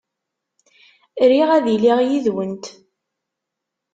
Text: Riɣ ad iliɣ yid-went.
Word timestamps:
Riɣ 1.31 1.49
ad 1.57 1.65
iliɣ 1.75 1.99
yid-went. 2.07 2.65